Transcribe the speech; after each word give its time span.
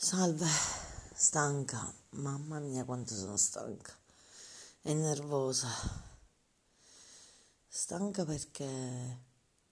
Salve, 0.00 0.46
stanca, 1.12 1.92
mamma 2.10 2.60
mia 2.60 2.84
quanto 2.84 3.16
sono 3.16 3.36
stanca 3.36 3.92
e 4.82 4.94
nervosa. 4.94 5.68
Stanca 7.66 8.24
perché, 8.24 9.24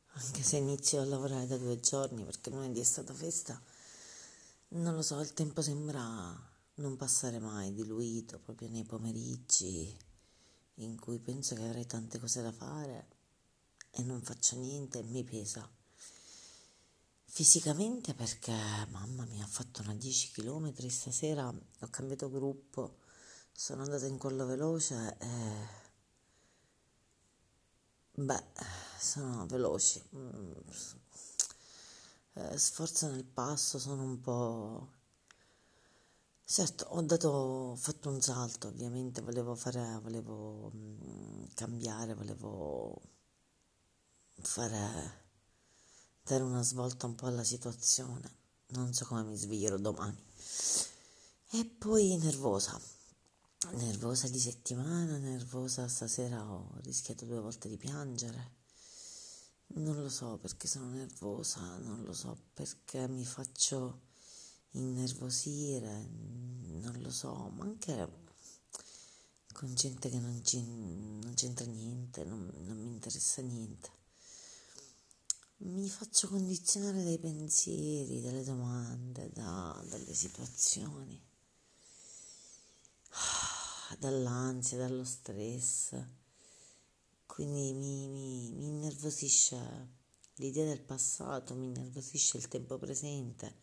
anche 0.05 0.43
se 0.43 0.57
inizio 0.57 1.01
a 1.01 1.05
lavorare 1.05 1.47
da 1.47 1.57
due 1.57 1.79
giorni, 1.79 2.25
perché 2.25 2.51
lunedì 2.51 2.81
è 2.81 2.83
stata 2.83 3.15
festa, 3.15 3.63
non 4.71 4.97
lo 4.97 5.03
so, 5.03 5.21
il 5.21 5.33
tempo 5.33 5.63
sembra 5.63 6.37
non 6.75 6.97
passare 6.97 7.39
mai, 7.39 7.73
diluito 7.73 8.41
proprio 8.41 8.69
nei 8.69 8.85
pomeriggi 8.85 9.97
in 10.75 10.99
cui 10.99 11.21
penso 11.21 11.55
che 11.55 11.63
avrei 11.63 11.87
tante 11.87 12.19
cose 12.19 12.43
da 12.43 12.51
fare 12.51 13.07
e 13.91 14.03
non 14.03 14.21
faccio 14.23 14.57
niente 14.57 14.99
e 14.99 15.05
mi 15.05 15.23
pesa. 15.23 15.76
Fisicamente 17.37 18.15
perché 18.15 18.51
mamma 18.93 19.27
mia 19.27 19.45
ha 19.45 19.47
fatto 19.47 19.83
una 19.83 19.93
10 19.93 20.31
km 20.31 20.75
stasera, 20.89 21.47
ho 21.47 21.89
cambiato 21.91 22.31
gruppo, 22.31 23.01
sono 23.53 23.83
andata 23.83 24.07
in 24.07 24.17
quello 24.17 24.47
veloce 24.47 25.19
e 25.21 25.29
beh, 28.15 28.45
sono 28.99 29.45
veloci. 29.45 30.03
Mm, 30.17 30.53
eh, 32.37 32.57
sforzo 32.57 33.11
nel 33.11 33.25
passo, 33.25 33.79
sono 33.79 34.03
un 34.03 34.19
po' 34.19 34.93
Certo, 36.43 36.87
ho 36.89 37.03
dato, 37.03 37.29
ho 37.29 37.77
fatto 37.77 38.09
un 38.09 38.23
salto, 38.23 38.69
ovviamente 38.69 39.21
volevo 39.21 39.55
fare, 39.55 39.99
volevo 40.03 40.71
mm, 40.75 41.45
cambiare, 41.55 42.15
volevo 42.15 42.99
fare 44.41 45.25
dare 46.27 46.43
una 46.43 46.63
svolta 46.63 47.07
un 47.07 47.15
po' 47.15 47.27
alla 47.27 47.45
situazione. 47.45 48.29
Non 48.71 48.93
so 48.93 49.05
come 49.05 49.23
mi 49.23 49.37
sveglierò 49.37 49.77
domani. 49.77 50.21
E 51.51 51.65
poi 51.65 52.17
nervosa. 52.17 52.81
Nervosa 53.71 54.27
di 54.29 54.41
settimana, 54.41 55.19
nervosa 55.19 55.87
stasera 55.87 56.45
ho 56.45 56.79
rischiato 56.83 57.25
due 57.27 57.39
volte 57.39 57.69
di 57.69 57.77
piangere. 57.77 58.55
Non 59.69 59.95
lo 60.03 60.09
so 60.09 60.39
perché 60.39 60.67
sono 60.67 60.89
nervosa, 60.89 61.61
non 61.79 62.03
lo 62.03 62.13
so 62.13 62.37
perché 62.55 63.07
mi 63.07 63.25
faccio 63.25 64.03
innervosire, 64.73 66.09
non 66.11 66.99
lo 67.01 67.11
so, 67.11 67.51
ma 67.55 67.65
anche 67.65 68.25
con 69.53 69.75
gente 69.75 70.09
che 70.09 70.19
non, 70.19 70.41
c'entra 70.43 71.67
niente, 71.67 72.25
non, 72.25 72.51
non 72.65 72.77
mi 72.77 72.89
interessa 72.89 73.43
niente 73.43 74.05
mi 75.59 75.89
faccio 75.89 76.29
condizionare 76.29 77.03
dai 77.03 77.19
pensieri, 77.19 78.21
dalle 78.21 78.45
domande, 78.45 79.31
da, 79.33 79.83
dalle 79.89 80.13
situazioni, 80.13 81.21
dall'ansia, 83.99 84.77
dallo 84.77 85.05
stress. 85.05 85.95
Quindi 87.25 87.73
mi, 87.73 88.09
mi, 88.09 88.53
mi 88.53 88.67
innervosisce 88.69 89.95
l'idea 90.37 90.67
del 90.67 90.83
passato, 90.83 91.55
mi 91.55 91.67
innervosisce 91.67 92.37
il 92.37 92.49
tempo 92.49 92.79
presente, 92.79 93.57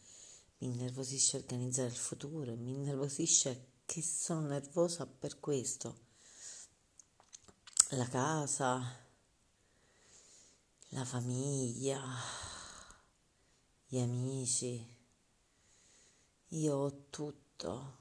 mi 0.60 0.68
innervosisce 0.70 1.38
organizzare 1.38 1.90
il 1.90 1.96
futuro, 1.96 2.56
mi 2.56 2.74
innervosisce 2.74 3.72
che 3.86 4.02
sono 4.02 4.48
nervosa 4.48 5.06
per 5.06 5.40
questo. 5.40 6.02
La 7.90 8.08
casa, 8.08 9.03
la 10.94 11.06
famiglia, 11.06 12.00
gli 13.88 13.98
amici. 13.98 14.92
Io 16.50 16.76
ho 16.76 17.10
tutto 17.10 17.98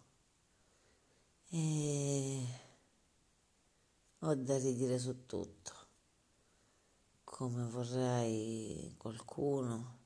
e 1.49 2.47
ho 4.19 4.35
da 4.35 4.59
ridire 4.59 4.99
su 4.99 5.25
tutto, 5.25 5.73
come 7.25 7.65
vorrei 7.65 8.95
qualcuno 8.99 10.01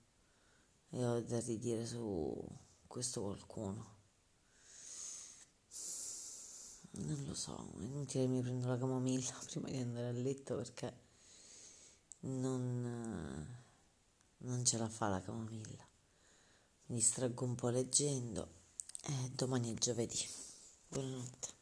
e 0.91 1.05
ho 1.05 1.21
da 1.23 1.41
ridire 1.41 1.85
su 1.85 2.41
questo 2.87 3.23
qualcuno. 3.23 3.95
Non 6.99 7.25
lo 7.27 7.35
so, 7.35 7.73
è 7.79 7.83
inutile 7.83 8.27
mi 8.29 8.41
prendo 8.41 8.69
la 8.69 8.79
camomilla 8.79 9.35
prima 9.51 9.69
di 9.69 9.79
andare 9.79 10.07
a 10.07 10.13
letto 10.13 10.55
perché 10.55 11.06
non, 12.21 13.47
non 14.39 14.65
ce 14.65 14.79
la 14.79 14.89
fa 14.89 15.09
la 15.09 15.21
camomilla. 15.21 15.87
Mi 16.87 16.97
distraggo 16.97 17.45
un 17.45 17.55
po' 17.55 17.69
leggendo 17.69 18.49
e 19.03 19.31
domani 19.35 19.73
è 19.73 19.79
giovedì. 19.79 20.19
Buonanotte. 20.89 21.55